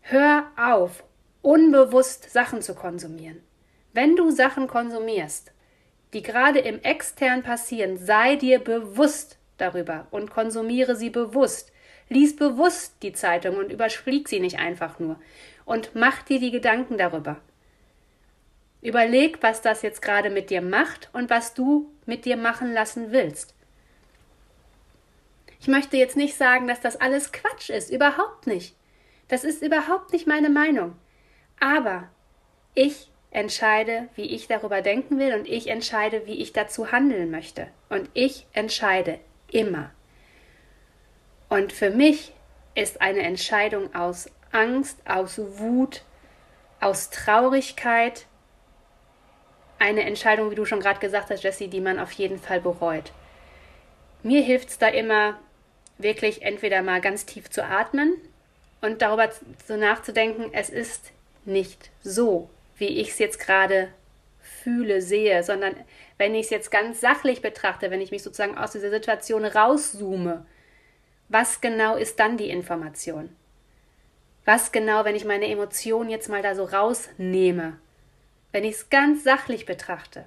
Hör 0.00 0.46
auf, 0.56 1.04
unbewusst 1.42 2.30
Sachen 2.30 2.62
zu 2.62 2.74
konsumieren. 2.74 3.42
Wenn 3.92 4.16
du 4.16 4.30
Sachen 4.30 4.66
konsumierst, 4.66 5.52
die 6.12 6.22
gerade 6.22 6.58
im 6.58 6.82
extern 6.82 7.42
passieren, 7.42 7.96
sei 7.96 8.36
dir 8.36 8.58
bewusst 8.58 9.38
darüber 9.56 10.06
und 10.10 10.30
konsumiere 10.30 10.96
sie 10.96 11.10
bewusst. 11.10 11.72
Lies 12.08 12.36
bewusst 12.36 12.96
die 13.02 13.12
Zeitung 13.12 13.56
und 13.56 13.72
überflieg 13.72 14.28
sie 14.28 14.40
nicht 14.40 14.58
einfach 14.58 14.98
nur. 14.98 15.18
Und 15.64 15.90
mach 15.94 16.22
dir 16.22 16.38
die 16.38 16.50
Gedanken 16.52 16.98
darüber. 16.98 17.40
Überleg, 18.86 19.42
was 19.42 19.62
das 19.62 19.82
jetzt 19.82 20.00
gerade 20.00 20.30
mit 20.30 20.48
dir 20.48 20.62
macht 20.62 21.10
und 21.12 21.28
was 21.28 21.54
du 21.54 21.90
mit 22.04 22.24
dir 22.24 22.36
machen 22.36 22.72
lassen 22.72 23.10
willst. 23.10 23.52
Ich 25.58 25.66
möchte 25.66 25.96
jetzt 25.96 26.16
nicht 26.16 26.36
sagen, 26.36 26.68
dass 26.68 26.80
das 26.80 26.94
alles 26.94 27.32
Quatsch 27.32 27.68
ist, 27.68 27.90
überhaupt 27.90 28.46
nicht. 28.46 28.76
Das 29.26 29.42
ist 29.42 29.60
überhaupt 29.60 30.12
nicht 30.12 30.28
meine 30.28 30.50
Meinung. 30.50 30.96
Aber 31.58 32.08
ich 32.76 33.10
entscheide, 33.32 34.06
wie 34.14 34.26
ich 34.26 34.46
darüber 34.46 34.82
denken 34.82 35.18
will 35.18 35.34
und 35.34 35.48
ich 35.48 35.66
entscheide, 35.66 36.24
wie 36.28 36.40
ich 36.40 36.52
dazu 36.52 36.92
handeln 36.92 37.32
möchte. 37.32 37.66
Und 37.88 38.08
ich 38.14 38.46
entscheide 38.52 39.18
immer. 39.50 39.90
Und 41.48 41.72
für 41.72 41.90
mich 41.90 42.34
ist 42.76 43.00
eine 43.00 43.22
Entscheidung 43.22 43.92
aus 43.96 44.30
Angst, 44.52 45.00
aus 45.08 45.40
Wut, 45.58 46.04
aus 46.78 47.10
Traurigkeit 47.10 48.26
eine 49.78 50.04
Entscheidung, 50.04 50.50
wie 50.50 50.54
du 50.54 50.64
schon 50.64 50.80
gerade 50.80 51.00
gesagt 51.00 51.30
hast, 51.30 51.42
Jessie, 51.42 51.68
die 51.68 51.80
man 51.80 51.98
auf 51.98 52.12
jeden 52.12 52.38
Fall 52.38 52.60
bereut. 52.60 53.12
Mir 54.22 54.42
hilft 54.42 54.70
es 54.70 54.78
da 54.78 54.88
immer, 54.88 55.38
wirklich 55.98 56.42
entweder 56.42 56.82
mal 56.82 57.00
ganz 57.00 57.26
tief 57.26 57.50
zu 57.50 57.64
atmen 57.64 58.14
und 58.80 59.02
darüber 59.02 59.30
so 59.66 59.76
nachzudenken, 59.76 60.50
es 60.52 60.68
ist 60.68 61.12
nicht 61.44 61.90
so, 62.02 62.50
wie 62.76 63.00
ich 63.00 63.10
es 63.10 63.18
jetzt 63.18 63.38
gerade 63.38 63.88
fühle, 64.40 65.00
sehe, 65.00 65.42
sondern 65.42 65.74
wenn 66.18 66.34
ich 66.34 66.46
es 66.46 66.50
jetzt 66.50 66.70
ganz 66.70 67.00
sachlich 67.00 67.40
betrachte, 67.40 67.90
wenn 67.90 68.00
ich 68.00 68.10
mich 68.10 68.22
sozusagen 68.22 68.58
aus 68.58 68.72
dieser 68.72 68.90
Situation 68.90 69.44
rauszoome, 69.44 70.44
was 71.28 71.60
genau 71.60 71.96
ist 71.96 72.18
dann 72.20 72.36
die 72.36 72.50
Information? 72.50 73.34
Was 74.44 74.70
genau, 74.70 75.04
wenn 75.04 75.16
ich 75.16 75.24
meine 75.24 75.48
Emotionen 75.48 76.08
jetzt 76.08 76.28
mal 76.28 76.42
da 76.42 76.54
so 76.54 76.64
rausnehme? 76.64 77.78
Wenn 78.52 78.64
ich 78.64 78.74
es 78.76 78.90
ganz 78.90 79.24
sachlich 79.24 79.66
betrachte. 79.66 80.24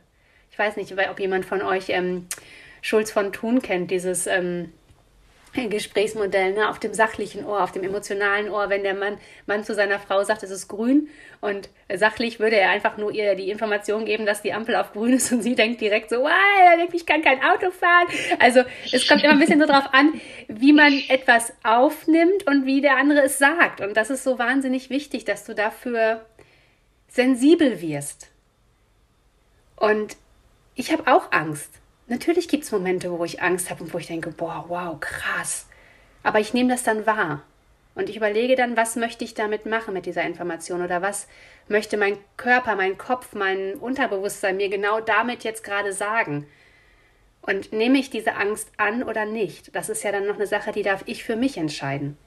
Ich 0.51 0.59
weiß 0.59 0.75
nicht, 0.77 0.93
ob 1.09 1.19
jemand 1.19 1.45
von 1.45 1.61
euch 1.61 1.89
ähm, 1.89 2.27
Schulz 2.81 3.11
von 3.11 3.31
Thun 3.31 3.61
kennt, 3.61 3.91
dieses 3.91 4.27
ähm, 4.27 4.71
Gesprächsmodell, 5.53 6.53
ne, 6.53 6.69
auf 6.69 6.79
dem 6.79 6.93
sachlichen 6.93 7.43
Ohr, 7.43 7.63
auf 7.63 7.71
dem 7.71 7.83
emotionalen 7.83 8.49
Ohr, 8.49 8.69
wenn 8.69 8.83
der 8.83 8.93
Mann, 8.93 9.17
Mann 9.47 9.63
zu 9.63 9.73
seiner 9.73 9.99
Frau 9.99 10.23
sagt, 10.23 10.43
es 10.43 10.51
ist 10.51 10.67
grün 10.67 11.09
und 11.41 11.69
sachlich 11.93 12.39
würde 12.39 12.57
er 12.57 12.69
einfach 12.69 12.97
nur 12.97 13.11
ihr 13.11 13.33
die 13.35 13.49
Information 13.49 14.05
geben, 14.05 14.25
dass 14.25 14.43
die 14.43 14.53
Ampel 14.53 14.75
auf 14.75 14.93
grün 14.93 15.13
ist 15.13 15.31
und 15.31 15.41
sie 15.41 15.55
denkt 15.55 15.81
direkt 15.81 16.11
so, 16.11 16.17
wow, 16.17 16.93
ich 16.93 17.05
kann 17.05 17.23
kein 17.23 17.41
Auto 17.41 17.71
fahren. 17.71 18.07
Also 18.37 18.61
es 18.91 19.07
kommt 19.07 19.23
immer 19.23 19.33
ein 19.33 19.39
bisschen 19.39 19.59
so 19.59 19.65
drauf 19.65 19.91
an, 19.91 20.21
wie 20.47 20.73
man 20.73 20.93
etwas 21.09 21.51
aufnimmt 21.63 22.45
und 22.45 22.65
wie 22.65 22.81
der 22.81 22.97
andere 22.97 23.23
es 23.23 23.39
sagt. 23.39 23.81
Und 23.81 23.97
das 23.97 24.11
ist 24.11 24.23
so 24.23 24.37
wahnsinnig 24.37 24.89
wichtig, 24.89 25.25
dass 25.25 25.45
du 25.45 25.55
dafür 25.55 26.25
sensibel 27.09 27.81
wirst. 27.81 28.29
Und 29.75 30.15
ich 30.75 30.91
habe 30.91 31.11
auch 31.11 31.31
Angst. 31.31 31.71
Natürlich 32.07 32.47
gibt 32.47 32.63
es 32.63 32.71
Momente, 32.71 33.11
wo 33.11 33.23
ich 33.25 33.41
Angst 33.41 33.69
habe 33.69 33.83
und 33.83 33.93
wo 33.93 33.97
ich 33.97 34.07
denke, 34.07 34.31
boah, 34.31 34.65
wow, 34.67 34.99
krass. 34.99 35.67
Aber 36.23 36.39
ich 36.39 36.53
nehme 36.53 36.69
das 36.69 36.83
dann 36.83 37.05
wahr. 37.05 37.43
Und 37.95 38.09
ich 38.09 38.15
überlege 38.15 38.55
dann, 38.55 38.77
was 38.77 38.95
möchte 38.95 39.25
ich 39.25 39.33
damit 39.33 39.65
machen 39.65 39.93
mit 39.93 40.05
dieser 40.05 40.23
Information 40.23 40.81
oder 40.81 41.01
was 41.01 41.27
möchte 41.67 41.97
mein 41.97 42.17
Körper, 42.37 42.75
mein 42.75 42.97
Kopf, 42.97 43.33
mein 43.33 43.75
Unterbewusstsein 43.75 44.57
mir 44.57 44.69
genau 44.69 45.01
damit 45.01 45.43
jetzt 45.43 45.63
gerade 45.63 45.91
sagen. 45.91 46.47
Und 47.41 47.73
nehme 47.73 47.97
ich 47.97 48.09
diese 48.09 48.35
Angst 48.35 48.69
an 48.77 49.03
oder 49.03 49.25
nicht? 49.25 49.75
Das 49.75 49.89
ist 49.89 50.03
ja 50.03 50.11
dann 50.11 50.27
noch 50.27 50.35
eine 50.35 50.47
Sache, 50.47 50.71
die 50.71 50.83
darf 50.83 51.03
ich 51.05 51.23
für 51.23 51.35
mich 51.35 51.57
entscheiden. 51.57 52.17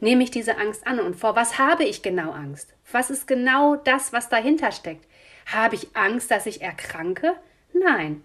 Nehme 0.00 0.24
ich 0.24 0.30
diese 0.30 0.58
Angst 0.58 0.86
an 0.86 1.00
und 1.00 1.16
vor 1.16 1.36
was 1.36 1.58
habe 1.58 1.84
ich 1.84 2.02
genau 2.02 2.32
Angst? 2.32 2.74
Was 2.92 3.10
ist 3.10 3.26
genau 3.26 3.76
das, 3.76 4.12
was 4.12 4.28
dahinter 4.28 4.72
steckt? 4.72 5.06
Habe 5.46 5.74
ich 5.74 5.96
Angst, 5.96 6.30
dass 6.30 6.46
ich 6.46 6.60
erkranke? 6.60 7.34
Nein. 7.72 8.22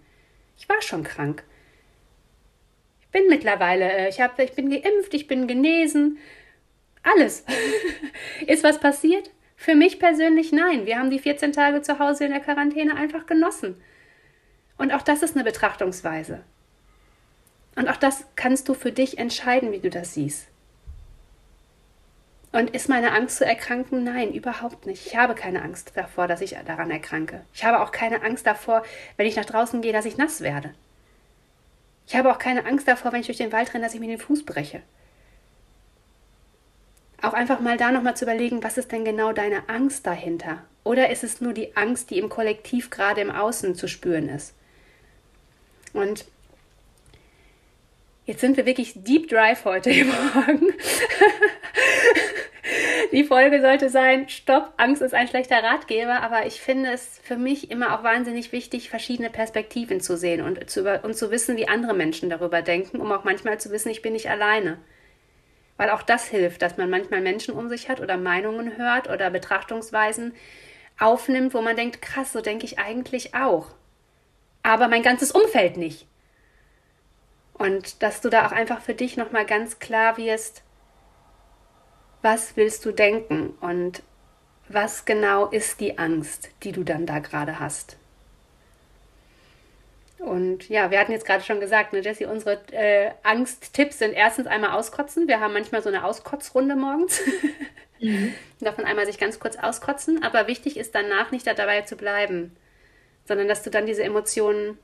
Ich 0.56 0.68
war 0.68 0.82
schon 0.82 1.02
krank. 1.02 1.44
Ich 3.00 3.08
bin 3.08 3.28
mittlerweile, 3.28 3.90
äh, 3.90 4.08
ich, 4.08 4.20
hab, 4.20 4.38
ich 4.38 4.52
bin 4.52 4.70
geimpft, 4.70 5.14
ich 5.14 5.26
bin 5.26 5.46
genesen. 5.46 6.18
Alles. 7.02 7.44
Ist 8.46 8.64
was 8.64 8.78
passiert? 8.78 9.30
Für 9.56 9.74
mich 9.74 9.98
persönlich 9.98 10.52
nein. 10.52 10.86
Wir 10.86 10.98
haben 10.98 11.10
die 11.10 11.18
14 11.18 11.52
Tage 11.52 11.82
zu 11.82 11.98
Hause 11.98 12.24
in 12.24 12.32
der 12.32 12.40
Quarantäne 12.40 12.96
einfach 12.96 13.26
genossen. 13.26 13.80
Und 14.76 14.92
auch 14.92 15.02
das 15.02 15.22
ist 15.22 15.36
eine 15.36 15.44
Betrachtungsweise. 15.44 16.42
Und 17.76 17.88
auch 17.88 17.96
das 17.96 18.26
kannst 18.34 18.68
du 18.68 18.74
für 18.74 18.90
dich 18.90 19.18
entscheiden, 19.18 19.70
wie 19.70 19.78
du 19.78 19.90
das 19.90 20.14
siehst. 20.14 20.48
Und 22.52 22.70
ist 22.74 22.90
meine 22.90 23.12
Angst 23.12 23.38
zu 23.38 23.46
erkranken? 23.46 24.04
Nein, 24.04 24.34
überhaupt 24.34 24.84
nicht. 24.84 25.06
Ich 25.06 25.16
habe 25.16 25.34
keine 25.34 25.62
Angst 25.62 25.92
davor, 25.94 26.28
dass 26.28 26.42
ich 26.42 26.54
daran 26.66 26.90
erkranke. 26.90 27.42
Ich 27.54 27.64
habe 27.64 27.80
auch 27.80 27.92
keine 27.92 28.22
Angst 28.22 28.46
davor, 28.46 28.82
wenn 29.16 29.26
ich 29.26 29.36
nach 29.36 29.46
draußen 29.46 29.80
gehe, 29.80 29.94
dass 29.94 30.04
ich 30.04 30.18
nass 30.18 30.42
werde. 30.42 30.74
Ich 32.06 32.14
habe 32.14 32.30
auch 32.30 32.38
keine 32.38 32.66
Angst 32.66 32.86
davor, 32.86 33.12
wenn 33.12 33.20
ich 33.20 33.26
durch 33.26 33.38
den 33.38 33.52
Wald 33.52 33.72
renne, 33.72 33.84
dass 33.84 33.94
ich 33.94 34.00
mir 34.00 34.08
den 34.08 34.18
Fuß 34.18 34.44
breche. 34.44 34.82
Auch 37.22 37.32
einfach 37.32 37.60
mal 37.60 37.78
da 37.78 37.90
nochmal 37.90 38.16
zu 38.16 38.26
überlegen, 38.26 38.62
was 38.62 38.76
ist 38.76 38.92
denn 38.92 39.04
genau 39.04 39.32
deine 39.32 39.68
Angst 39.68 40.06
dahinter? 40.06 40.62
Oder 40.84 41.08
ist 41.08 41.24
es 41.24 41.40
nur 41.40 41.54
die 41.54 41.76
Angst, 41.76 42.10
die 42.10 42.18
im 42.18 42.28
Kollektiv 42.28 42.90
gerade 42.90 43.20
im 43.20 43.30
Außen 43.30 43.76
zu 43.76 43.88
spüren 43.88 44.28
ist? 44.28 44.54
Und 45.94 46.26
jetzt 48.26 48.40
sind 48.40 48.56
wir 48.56 48.66
wirklich 48.66 48.92
Deep 48.96 49.28
Drive 49.28 49.64
heute 49.64 49.90
Morgen. 50.04 50.74
Die 53.12 53.24
Folge 53.24 53.60
sollte 53.60 53.90
sein, 53.90 54.30
Stopp, 54.30 54.72
Angst 54.78 55.02
ist 55.02 55.12
ein 55.12 55.28
schlechter 55.28 55.62
Ratgeber, 55.62 56.22
aber 56.22 56.46
ich 56.46 56.62
finde 56.62 56.92
es 56.92 57.20
für 57.22 57.36
mich 57.36 57.70
immer 57.70 57.94
auch 57.94 58.02
wahnsinnig 58.02 58.52
wichtig, 58.52 58.88
verschiedene 58.88 59.28
Perspektiven 59.28 60.00
zu 60.00 60.16
sehen 60.16 60.40
und 60.40 60.70
zu, 60.70 60.82
und 61.02 61.14
zu 61.14 61.30
wissen, 61.30 61.58
wie 61.58 61.68
andere 61.68 61.92
Menschen 61.92 62.30
darüber 62.30 62.62
denken, 62.62 63.02
um 63.02 63.12
auch 63.12 63.24
manchmal 63.24 63.60
zu 63.60 63.70
wissen, 63.70 63.90
ich 63.90 64.00
bin 64.00 64.14
nicht 64.14 64.30
alleine. 64.30 64.78
Weil 65.76 65.90
auch 65.90 66.00
das 66.00 66.26
hilft, 66.26 66.62
dass 66.62 66.78
man 66.78 66.88
manchmal 66.88 67.20
Menschen 67.20 67.52
um 67.52 67.68
sich 67.68 67.90
hat 67.90 68.00
oder 68.00 68.16
Meinungen 68.16 68.78
hört 68.78 69.10
oder 69.10 69.28
Betrachtungsweisen 69.28 70.32
aufnimmt, 70.98 71.52
wo 71.52 71.60
man 71.60 71.76
denkt, 71.76 72.00
krass, 72.00 72.32
so 72.32 72.40
denke 72.40 72.64
ich 72.64 72.78
eigentlich 72.78 73.34
auch. 73.34 73.66
Aber 74.62 74.88
mein 74.88 75.02
ganzes 75.02 75.32
Umfeld 75.32 75.76
nicht. 75.76 76.06
Und 77.52 78.02
dass 78.02 78.22
du 78.22 78.30
da 78.30 78.46
auch 78.46 78.52
einfach 78.52 78.80
für 78.80 78.94
dich 78.94 79.18
nochmal 79.18 79.44
ganz 79.44 79.80
klar 79.80 80.16
wirst, 80.16 80.62
was 82.22 82.56
willst 82.56 82.84
du 82.84 82.92
denken 82.92 83.50
und 83.60 84.02
was 84.68 85.04
genau 85.04 85.46
ist 85.46 85.80
die 85.80 85.98
Angst, 85.98 86.50
die 86.62 86.72
du 86.72 86.84
dann 86.84 87.04
da 87.04 87.18
gerade 87.18 87.58
hast. 87.58 87.96
Und 90.18 90.68
ja, 90.68 90.90
wir 90.92 91.00
hatten 91.00 91.10
jetzt 91.10 91.26
gerade 91.26 91.42
schon 91.42 91.58
gesagt, 91.58 91.92
ne, 91.92 91.98
Jessie, 91.98 92.26
unsere 92.26 92.60
äh, 92.70 93.10
Angsttipps 93.24 93.98
sind 93.98 94.12
erstens 94.12 94.46
einmal 94.46 94.70
auskotzen. 94.70 95.26
Wir 95.26 95.40
haben 95.40 95.52
manchmal 95.52 95.82
so 95.82 95.88
eine 95.88 96.04
Auskotzrunde 96.04 96.76
morgens. 96.76 97.20
Mhm. 98.02 98.34
Davon 98.58 98.84
einmal 98.84 99.06
sich 99.06 99.16
ganz 99.16 99.38
kurz 99.38 99.56
auskotzen. 99.56 100.24
Aber 100.24 100.48
wichtig 100.48 100.76
ist 100.76 100.92
danach 100.92 101.30
nicht 101.30 101.46
dabei 101.46 101.82
zu 101.82 101.96
bleiben, 101.96 102.56
sondern 103.24 103.46
dass 103.46 103.62
du 103.62 103.70
dann 103.70 103.86
diese 103.86 104.02
Emotionen 104.02 104.76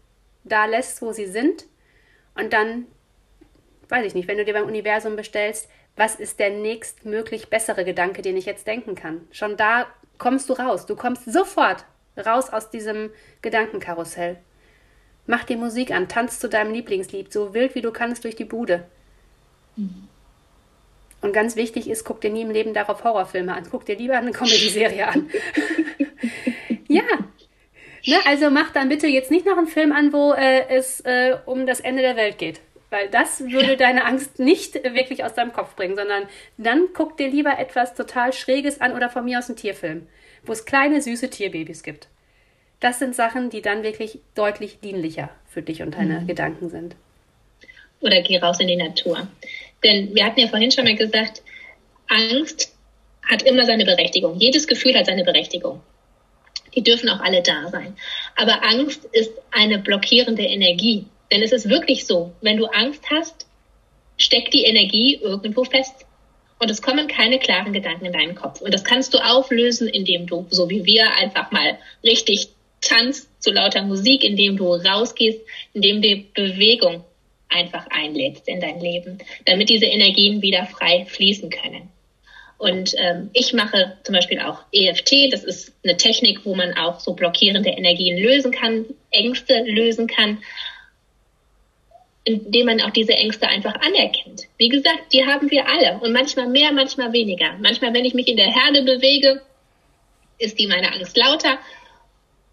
da 0.44 0.66
lässt, 0.66 1.02
wo 1.02 1.12
sie 1.12 1.26
sind. 1.26 1.64
Und 2.36 2.52
dann, 2.52 2.86
weiß 3.88 4.06
ich 4.06 4.14
nicht, 4.14 4.28
wenn 4.28 4.38
du 4.38 4.44
dir 4.44 4.54
beim 4.54 4.68
Universum 4.68 5.16
bestellst, 5.16 5.68
was 5.98 6.14
ist 6.14 6.38
der 6.38 6.50
nächstmöglich 6.50 7.48
bessere 7.48 7.84
Gedanke, 7.84 8.22
den 8.22 8.36
ich 8.36 8.46
jetzt 8.46 8.66
denken 8.66 8.94
kann? 8.94 9.26
Schon 9.32 9.56
da 9.56 9.86
kommst 10.18 10.48
du 10.48 10.54
raus. 10.54 10.86
Du 10.86 10.96
kommst 10.96 11.30
sofort 11.30 11.84
raus 12.16 12.50
aus 12.50 12.70
diesem 12.70 13.10
Gedankenkarussell. 13.42 14.38
Mach 15.26 15.44
die 15.44 15.56
Musik 15.56 15.90
an, 15.90 16.08
tanz 16.08 16.38
zu 16.38 16.48
deinem 16.48 16.72
Lieblingslied, 16.72 17.32
so 17.32 17.52
wild 17.52 17.74
wie 17.74 17.82
du 17.82 17.92
kannst 17.92 18.24
durch 18.24 18.36
die 18.36 18.44
Bude. 18.44 18.84
Mhm. 19.76 20.08
Und 21.20 21.32
ganz 21.32 21.56
wichtig 21.56 21.90
ist, 21.90 22.04
guck 22.04 22.20
dir 22.20 22.30
nie 22.30 22.42
im 22.42 22.50
Leben 22.50 22.74
darauf 22.74 23.02
Horrorfilme 23.02 23.52
an. 23.52 23.66
Guck 23.70 23.84
dir 23.84 23.96
lieber 23.96 24.16
eine 24.16 24.30
Comedy-Serie 24.30 25.08
an. 25.08 25.28
ja. 26.88 27.02
Ne, 28.06 28.16
also 28.24 28.50
mach 28.50 28.70
dann 28.72 28.88
bitte 28.88 29.08
jetzt 29.08 29.30
nicht 29.30 29.44
noch 29.44 29.58
einen 29.58 29.66
Film 29.66 29.90
an, 29.90 30.12
wo 30.12 30.32
äh, 30.32 30.68
es 30.68 31.00
äh, 31.00 31.36
um 31.44 31.66
das 31.66 31.80
Ende 31.80 32.02
der 32.02 32.14
Welt 32.14 32.38
geht. 32.38 32.60
Weil 32.90 33.08
das 33.10 33.40
würde 33.40 33.76
deine 33.76 34.04
Angst 34.04 34.38
nicht 34.38 34.74
wirklich 34.74 35.24
aus 35.24 35.34
deinem 35.34 35.52
Kopf 35.52 35.76
bringen, 35.76 35.96
sondern 35.96 36.24
dann 36.56 36.88
guck 36.94 37.16
dir 37.16 37.28
lieber 37.28 37.58
etwas 37.58 37.94
total 37.94 38.32
Schräges 38.32 38.80
an 38.80 38.94
oder 38.94 39.10
von 39.10 39.24
mir 39.24 39.38
aus 39.38 39.48
einen 39.48 39.56
Tierfilm, 39.56 40.06
wo 40.44 40.52
es 40.52 40.64
kleine, 40.64 41.02
süße 41.02 41.28
Tierbabys 41.28 41.82
gibt. 41.82 42.08
Das 42.80 42.98
sind 42.98 43.14
Sachen, 43.14 43.50
die 43.50 43.60
dann 43.60 43.82
wirklich 43.82 44.20
deutlich 44.34 44.80
dienlicher 44.80 45.30
für 45.48 45.62
dich 45.62 45.82
und 45.82 45.96
deine 45.96 46.20
mhm. 46.20 46.26
Gedanken 46.26 46.70
sind. 46.70 46.96
Oder 48.00 48.22
geh 48.22 48.38
raus 48.38 48.60
in 48.60 48.68
die 48.68 48.76
Natur. 48.76 49.26
Denn 49.84 50.14
wir 50.14 50.24
hatten 50.24 50.40
ja 50.40 50.48
vorhin 50.48 50.70
schon 50.70 50.84
mal 50.84 50.94
gesagt, 50.94 51.42
Angst 52.08 52.74
hat 53.28 53.42
immer 53.42 53.66
seine 53.66 53.84
Berechtigung. 53.84 54.38
Jedes 54.38 54.66
Gefühl 54.66 54.96
hat 54.96 55.06
seine 55.06 55.24
Berechtigung. 55.24 55.82
Die 56.74 56.82
dürfen 56.82 57.08
auch 57.08 57.20
alle 57.20 57.42
da 57.42 57.68
sein. 57.68 57.96
Aber 58.36 58.62
Angst 58.62 59.04
ist 59.06 59.32
eine 59.50 59.78
blockierende 59.78 60.42
Energie. 60.42 61.06
Denn 61.30 61.42
es 61.42 61.52
ist 61.52 61.68
wirklich 61.68 62.06
so, 62.06 62.32
wenn 62.40 62.56
du 62.56 62.66
Angst 62.66 63.04
hast, 63.10 63.46
steckt 64.16 64.54
die 64.54 64.64
Energie 64.64 65.18
irgendwo 65.20 65.64
fest. 65.64 66.06
Und 66.58 66.70
es 66.70 66.82
kommen 66.82 67.06
keine 67.06 67.38
klaren 67.38 67.72
Gedanken 67.72 68.06
in 68.06 68.12
deinen 68.12 68.34
Kopf. 68.34 68.60
Und 68.60 68.74
das 68.74 68.82
kannst 68.82 69.14
du 69.14 69.18
auflösen, 69.18 69.86
indem 69.86 70.26
du, 70.26 70.46
so 70.50 70.68
wie 70.70 70.84
wir, 70.84 71.14
einfach 71.14 71.52
mal 71.52 71.78
richtig 72.02 72.48
tanzt 72.80 73.28
zu 73.42 73.52
lauter 73.52 73.82
Musik, 73.82 74.24
indem 74.24 74.56
du 74.56 74.74
rausgehst, 74.74 75.40
indem 75.72 76.02
du 76.02 76.24
Bewegung 76.34 77.04
einfach 77.48 77.86
einlädst 77.90 78.48
in 78.48 78.60
dein 78.60 78.80
Leben, 78.80 79.18
damit 79.46 79.68
diese 79.68 79.86
Energien 79.86 80.42
wieder 80.42 80.66
frei 80.66 81.06
fließen 81.08 81.50
können. 81.50 81.90
Und 82.58 82.94
ähm, 82.98 83.30
ich 83.34 83.52
mache 83.52 83.96
zum 84.02 84.14
Beispiel 84.14 84.40
auch 84.40 84.64
EFT. 84.72 85.32
Das 85.32 85.44
ist 85.44 85.72
eine 85.84 85.96
Technik, 85.96 86.44
wo 86.44 86.56
man 86.56 86.76
auch 86.76 86.98
so 86.98 87.14
blockierende 87.14 87.70
Energien 87.70 88.18
lösen 88.18 88.50
kann, 88.50 88.84
Ängste 89.10 89.62
lösen 89.64 90.08
kann, 90.08 90.38
indem 92.28 92.66
man 92.66 92.80
auch 92.80 92.90
diese 92.90 93.12
Ängste 93.12 93.48
einfach 93.48 93.74
anerkennt. 93.74 94.42
Wie 94.56 94.68
gesagt, 94.68 95.12
die 95.12 95.24
haben 95.24 95.50
wir 95.50 95.68
alle 95.68 95.98
und 96.00 96.12
manchmal 96.12 96.48
mehr, 96.48 96.72
manchmal 96.72 97.12
weniger. 97.12 97.56
Manchmal, 97.60 97.94
wenn 97.94 98.04
ich 98.04 98.14
mich 98.14 98.28
in 98.28 98.36
der 98.36 98.52
Herde 98.52 98.82
bewege, 98.82 99.42
ist 100.38 100.58
die 100.58 100.66
meine 100.66 100.92
Angst 100.92 101.16
lauter. 101.16 101.58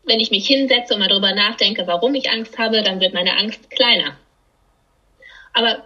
Wenn 0.04 0.20
ich 0.20 0.32
mich 0.32 0.48
hinsetze 0.48 0.94
und 0.94 1.00
mal 1.00 1.10
darüber 1.10 1.34
nachdenke, 1.34 1.88
warum 1.88 2.16
ich 2.16 2.30
Angst 2.30 2.58
habe, 2.58 2.84
dann 2.84 3.00
wird 3.00 3.14
meine 3.14 3.38
Angst 3.38 3.70
kleiner. 3.70 4.18
Aber 5.54 5.86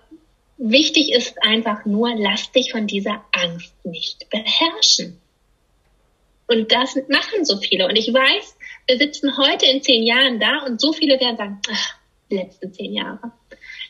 Wichtig 0.61 1.13
ist 1.13 1.41
einfach 1.41 1.85
nur, 1.85 2.13
lass 2.17 2.51
dich 2.51 2.73
von 2.73 2.85
dieser 2.85 3.23
Angst 3.31 3.73
nicht 3.85 4.29
beherrschen. 4.29 5.21
Und 6.47 6.73
das 6.73 6.95
machen 7.07 7.45
so 7.45 7.55
viele. 7.55 7.87
Und 7.87 7.95
ich 7.95 8.13
weiß, 8.13 8.57
wir 8.87 8.97
sitzen 8.97 9.37
heute 9.37 9.67
in 9.67 9.81
zehn 9.81 10.03
Jahren 10.03 10.37
da 10.41 10.65
und 10.65 10.81
so 10.81 10.91
viele 10.91 11.17
werden 11.17 11.37
sagen, 11.37 11.61
ach, 11.71 11.95
letzte 12.29 12.69
zehn 12.73 12.93
Jahre. 12.93 13.31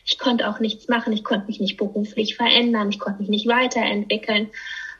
Ich 0.04 0.18
konnte 0.18 0.48
auch 0.48 0.60
nichts 0.60 0.88
machen, 0.88 1.12
ich 1.12 1.24
konnte 1.24 1.46
mich 1.46 1.60
nicht 1.60 1.76
beruflich 1.76 2.36
verändern, 2.36 2.90
ich 2.90 2.98
konnte 2.98 3.20
mich 3.20 3.28
nicht 3.28 3.46
weiterentwickeln. 3.46 4.50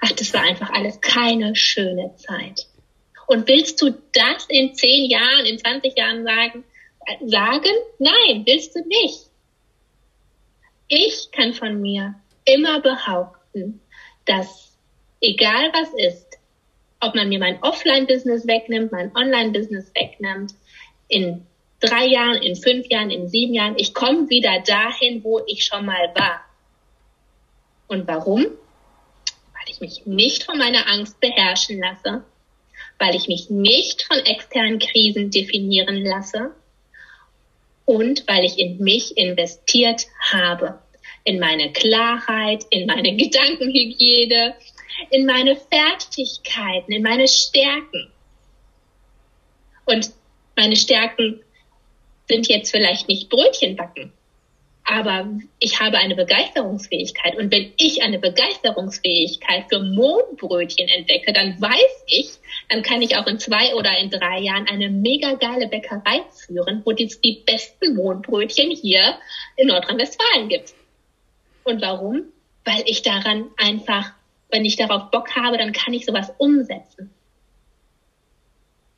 Ach, 0.00 0.12
das 0.12 0.32
war 0.32 0.42
einfach 0.42 0.70
alles 0.70 1.00
keine 1.00 1.56
schöne 1.56 2.14
Zeit. 2.16 2.66
Und 3.26 3.46
willst 3.48 3.80
du 3.80 3.90
das 4.12 4.46
in 4.48 4.74
zehn 4.74 5.10
Jahren, 5.10 5.46
in 5.46 5.58
20 5.58 5.96
Jahren 5.96 6.24
sagen? 6.24 6.64
Sagen? 7.26 7.72
Nein, 7.98 8.42
willst 8.46 8.74
du 8.74 8.80
nicht. 8.86 9.26
Ich 10.88 11.30
kann 11.30 11.54
von 11.54 11.80
mir 11.80 12.14
immer 12.44 12.80
behaupten, 12.80 13.80
dass 14.26 14.76
egal 15.20 15.70
was 15.72 15.92
ist, 15.94 16.38
ob 17.00 17.14
man 17.14 17.28
mir 17.28 17.38
mein 17.38 17.62
Offline-Business 17.62 18.46
wegnimmt, 18.46 18.92
mein 18.92 19.14
Online-Business 19.14 19.92
wegnimmt, 19.94 20.54
in 21.08 21.46
drei 21.80 22.06
Jahren, 22.06 22.42
in 22.42 22.56
fünf 22.56 22.88
Jahren, 22.88 23.10
in 23.10 23.28
sieben 23.28 23.54
Jahren, 23.54 23.74
ich 23.78 23.94
komme 23.94 24.28
wieder 24.28 24.60
dahin, 24.60 25.24
wo 25.24 25.40
ich 25.46 25.64
schon 25.64 25.86
mal 25.86 26.12
war. 26.14 26.44
Und 27.88 28.06
warum? 28.06 28.44
Weil 28.44 29.68
ich 29.68 29.80
mich 29.80 30.06
nicht 30.06 30.44
von 30.44 30.58
meiner 30.58 30.86
Angst 30.88 31.20
beherrschen 31.20 31.80
lasse, 31.80 32.24
weil 32.98 33.14
ich 33.14 33.26
mich 33.28 33.50
nicht 33.50 34.02
von 34.02 34.18
externen 34.18 34.78
Krisen 34.78 35.30
definieren 35.30 36.04
lasse, 36.04 36.54
und 37.90 38.22
weil 38.28 38.44
ich 38.44 38.56
in 38.56 38.78
mich 38.78 39.16
investiert 39.16 40.06
habe. 40.30 40.78
In 41.24 41.40
meine 41.40 41.72
Klarheit, 41.72 42.64
in 42.70 42.86
meine 42.86 43.16
Gedankenhygiene, 43.16 44.54
in 45.10 45.26
meine 45.26 45.56
Fertigkeiten, 45.56 46.92
in 46.92 47.02
meine 47.02 47.26
Stärken. 47.26 48.12
Und 49.86 50.12
meine 50.54 50.76
Stärken 50.76 51.40
sind 52.30 52.48
jetzt 52.48 52.70
vielleicht 52.70 53.08
nicht 53.08 53.28
Brötchen 53.28 53.76
backen, 53.76 54.12
aber 54.84 55.28
ich 55.58 55.80
habe 55.80 55.98
eine 55.98 56.14
Begeisterungsfähigkeit. 56.14 57.36
Und 57.36 57.52
wenn 57.52 57.72
ich 57.76 58.02
eine 58.02 58.18
Begeisterungsfähigkeit 58.18 59.66
für 59.68 59.80
Mohnbrötchen 59.80 60.88
entdecke, 60.88 61.32
dann 61.32 61.60
weiß 61.60 62.04
ich, 62.06 62.30
dann 62.68 62.82
kann 62.82 63.02
ich 63.02 63.16
auch 63.16 63.26
in 63.26 63.38
zwei 63.38 63.74
oder 63.74 63.98
in 63.98 64.10
drei 64.10 64.40
Jahren 64.40 64.66
eine 64.68 64.90
mega 64.90 65.34
geile 65.34 65.68
Bäckerei 65.68 66.22
führen, 66.46 66.82
wo 66.84 66.92
es 66.92 67.20
die 67.20 67.42
besten 67.44 67.96
Mohnbrötchen 67.96 68.70
hier 68.70 69.18
in 69.56 69.68
Nordrhein-Westfalen 69.68 70.48
gibt. 70.48 70.72
Und 71.64 71.82
warum? 71.82 72.24
Weil 72.64 72.82
ich 72.86 73.02
daran 73.02 73.50
einfach, 73.56 74.12
wenn 74.50 74.64
ich 74.64 74.76
darauf 74.76 75.10
Bock 75.10 75.34
habe, 75.36 75.58
dann 75.58 75.72
kann 75.72 75.94
ich 75.94 76.06
sowas 76.06 76.32
umsetzen. 76.38 77.10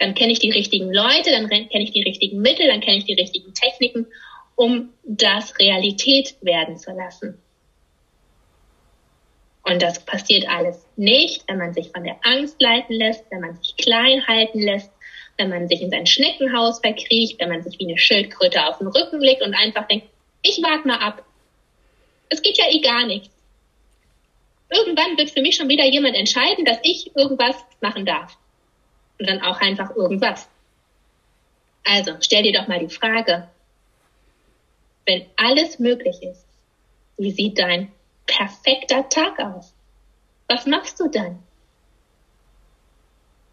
Dann 0.03 0.15
kenne 0.15 0.33
ich 0.33 0.41
die 0.41 0.51
richtigen 0.51 0.93
Leute, 0.93 1.31
dann 1.31 1.49
kenne 1.49 1.85
ich 1.85 1.93
die 1.93 2.03
richtigen 2.03 2.41
Mittel, 2.41 2.67
dann 2.67 2.81
kenne 2.81 2.99
ich 2.99 3.05
die 3.05 3.15
richtigen 3.15 3.55
Techniken 3.55 4.07
um 4.57 4.93
das 5.05 5.59
Realität 5.59 6.37
werden 6.41 6.77
zu 6.77 6.91
lassen. 6.93 7.41
Und 9.63 9.81
das 9.81 10.05
passiert 10.05 10.49
alles 10.49 10.85
nicht, 10.97 11.45
wenn 11.47 11.59
man 11.59 11.73
sich 11.73 11.91
von 11.91 12.03
der 12.03 12.17
Angst 12.23 12.61
leiten 12.61 12.95
lässt, 12.95 13.25
wenn 13.31 13.41
man 13.41 13.57
sich 13.57 13.77
klein 13.77 14.27
halten 14.27 14.61
lässt, 14.61 14.91
wenn 15.39 15.51
man 15.51 15.69
sich 15.69 15.81
in 15.81 15.91
sein 15.91 16.07
Schneckenhaus 16.07 16.81
verkriecht, 16.81 17.41
wenn 17.41 17.49
man 17.49 17.63
sich 17.63 17.79
wie 17.79 17.87
eine 17.87 17.99
Schildkröte 17.99 18.67
auf 18.67 18.79
den 18.79 18.89
Rücken 18.89 19.21
legt 19.21 19.43
und 19.43 19.55
einfach 19.55 19.87
denkt, 19.87 20.09
ich 20.43 20.61
warte 20.63 20.89
mal 20.89 20.99
ab. 20.99 21.25
Es 22.29 22.43
geht 22.43 22.59
ja 22.59 22.65
eh 22.69 22.81
gar 22.81 23.07
nichts. 23.07 23.31
Irgendwann 24.69 25.17
wird 25.17 25.31
für 25.31 25.43
mich 25.43 25.55
schon 25.55 25.69
wieder 25.69 25.87
jemand 25.87 26.17
entscheiden, 26.17 26.65
dass 26.65 26.79
ich 26.83 27.15
irgendwas 27.15 27.57
machen 27.81 28.05
darf. 28.05 28.37
Und 29.23 29.29
dann 29.29 29.43
auch 29.43 29.61
einfach 29.61 29.95
irgendwas. 29.95 30.49
Also 31.85 32.17
stell 32.19 32.43
dir 32.43 32.53
doch 32.53 32.67
mal 32.67 32.81
die 32.81 32.93
Frage, 32.93 33.47
wenn 35.07 35.25
alles 35.37 35.79
möglich 35.79 36.21
ist, 36.25 36.45
wie 37.19 37.31
sieht 37.31 37.57
dein 37.57 37.93
perfekter 38.27 39.09
Tag 39.09 39.39
aus? 39.39 39.75
Was 40.49 40.67
machst 40.67 40.99
du 40.99 41.07
dann? 41.07 41.41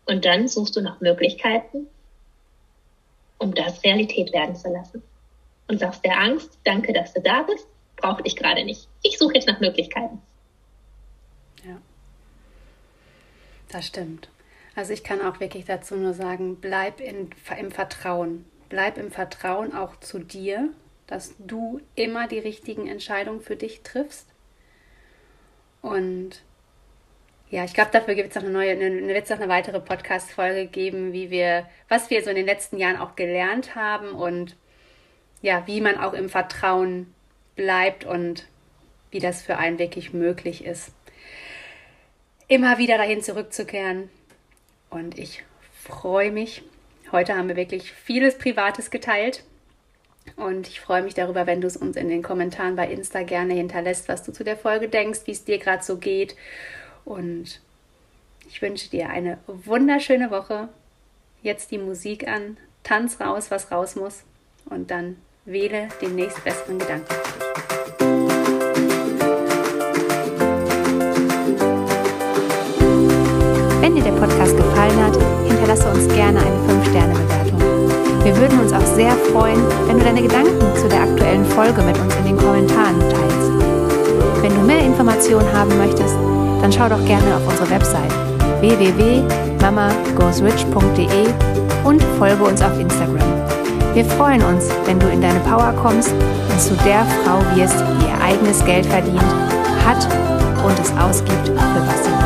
Und 0.08 0.26
dann 0.26 0.48
suchst 0.48 0.76
du 0.76 0.82
nach 0.82 1.02
Möglichkeiten, 1.02 1.86
um 3.38 3.54
das 3.54 3.84
Realität 3.84 4.34
werden 4.34 4.56
zu 4.56 4.70
lassen. 4.70 5.04
Und 5.68 5.82
sagst 5.82 6.04
der 6.04 6.20
Angst, 6.20 6.58
danke, 6.64 6.94
dass 6.94 7.14
du 7.14 7.22
da 7.22 7.44
bist, 7.44 7.68
brauche 7.96 8.24
dich 8.24 8.36
gerade 8.36 8.64
nicht. 8.64 8.88
Ich 9.04 9.20
suche 9.20 9.36
jetzt 9.36 9.48
nach 9.48 9.60
Möglichkeiten. 9.60 10.20
Ja, 11.64 11.78
das 13.68 13.86
stimmt. 13.86 14.30
Also 14.80 14.94
ich 14.94 15.04
kann 15.04 15.22
auch 15.22 15.40
wirklich 15.40 15.66
dazu 15.66 15.96
nur 15.96 16.14
sagen, 16.14 16.58
bleib 16.60 17.02
in, 17.02 17.30
im 17.60 17.72
Vertrauen. 17.72 18.46
Bleib 18.70 18.98
im 18.98 19.12
Vertrauen 19.12 19.74
auch 19.74 20.00
zu 20.00 20.20
dir 20.20 20.70
dass 21.10 21.34
du 21.40 21.82
immer 21.96 22.28
die 22.28 22.38
richtigen 22.38 22.88
Entscheidungen 22.88 23.42
für 23.42 23.56
dich 23.56 23.82
triffst. 23.82 24.28
Und 25.82 26.44
ja, 27.50 27.64
ich 27.64 27.74
glaube, 27.74 27.90
dafür 27.92 28.14
gibt 28.14 28.30
es 28.30 28.36
noch 28.36 28.44
eine 28.44 28.52
neue, 28.52 28.72
eine, 28.72 29.08
wird 29.08 29.24
es 29.24 29.30
noch 29.32 29.40
eine 29.40 29.50
weitere 29.50 29.80
Podcast-Folge 29.80 30.68
geben, 30.68 31.14
wie 31.14 31.32
wir, 31.32 31.68
was 31.88 32.12
wir 32.12 32.24
so 32.24 32.30
in 32.30 32.36
den 32.36 32.46
letzten 32.46 32.78
Jahren 32.78 32.98
auch 32.98 33.16
gelernt 33.16 33.74
haben 33.74 34.12
und 34.12 34.56
ja, 35.42 35.66
wie 35.66 35.82
man 35.82 35.98
auch 35.98 36.14
im 36.14 36.30
Vertrauen 36.30 37.12
bleibt 37.56 38.06
und 38.06 38.48
wie 39.10 39.20
das 39.20 39.42
für 39.42 39.58
einen 39.58 39.80
wirklich 39.80 40.14
möglich 40.14 40.64
ist. 40.64 40.92
Immer 42.48 42.78
wieder 42.78 43.00
dahin 43.00 43.24
zurückzukehren. 43.24 44.12
Und 44.90 45.18
ich 45.18 45.44
freue 45.84 46.32
mich. 46.32 46.64
Heute 47.12 47.36
haben 47.36 47.48
wir 47.48 47.56
wirklich 47.56 47.92
vieles 47.92 48.38
Privates 48.38 48.92
geteilt. 48.92 49.44
Und 50.36 50.68
ich 50.68 50.80
freue 50.80 51.02
mich 51.02 51.14
darüber, 51.14 51.48
wenn 51.48 51.62
du 51.62 51.68
es 51.68 51.78
uns 51.78 51.96
in 51.96 52.10
den 52.10 52.22
Kommentaren 52.22 52.76
bei 52.76 52.88
Insta 52.88 53.24
gerne 53.24 53.54
hinterlässt, 53.54 54.08
was 54.08 54.24
du 54.24 54.32
zu 54.32 54.44
der 54.44 54.58
Folge 54.58 54.88
denkst, 54.88 55.22
wie 55.26 55.32
es 55.32 55.44
dir 55.44 55.58
gerade 55.58 55.84
so 55.84 55.98
geht. 55.98 56.36
Und 57.06 57.62
ich 58.48 58.62
wünsche 58.62 58.90
dir 58.90 59.10
eine 59.10 59.38
wunderschöne 59.48 60.32
Woche. 60.32 60.70
Jetzt 61.42 61.72
die 61.72 61.78
Musik 61.78 62.28
an, 62.28 62.58
tanz 62.84 63.20
raus, 63.20 63.50
was 63.50 63.72
raus 63.72 63.96
muss. 63.96 64.24
Und 64.66 64.92
dann 64.92 65.18
wähle 65.46 65.90
den 66.02 66.16
nächstbesten 66.16 66.78
Gedanken 66.78 67.16
Wenn 67.70 67.79
freuen, 79.40 79.64
wenn 79.88 79.98
du 79.98 80.04
deine 80.04 80.22
Gedanken 80.22 80.60
zu 80.76 80.90
der 80.90 81.02
aktuellen 81.02 81.46
Folge 81.46 81.82
mit 81.82 81.98
uns 81.98 82.14
in 82.16 82.26
den 82.26 82.38
Kommentaren 82.38 83.00
teilst. 83.00 83.52
Wenn 84.42 84.54
du 84.54 84.60
mehr 84.62 84.84
Informationen 84.84 85.50
haben 85.54 85.78
möchtest, 85.78 86.18
dann 86.62 86.70
schau 86.72 86.88
doch 86.90 87.04
gerne 87.06 87.38
auf 87.38 87.48
unsere 87.48 87.70
Website 87.70 88.12
www.mamagoesrich.de 88.60 91.28
und 91.86 92.04
folge 92.18 92.44
uns 92.44 92.62
auf 92.62 92.78
Instagram. 92.78 93.24
Wir 93.94 94.04
freuen 94.04 94.44
uns, 94.44 94.68
wenn 94.86 95.00
du 95.00 95.08
in 95.08 95.22
deine 95.22 95.40
Power 95.40 95.74
kommst 95.82 96.12
und 96.12 96.60
zu 96.60 96.74
der 96.86 97.06
Frau 97.24 97.40
wirst, 97.56 97.80
die 97.80 98.08
ihr 98.08 98.22
eigenes 98.22 98.66
Geld 98.66 98.86
verdient, 98.86 99.24
hat 99.86 100.06
und 100.66 100.78
es 100.80 100.92
ausgibt, 100.98 101.48
für 101.48 101.88
was 101.88 102.04
sie. 102.04 102.19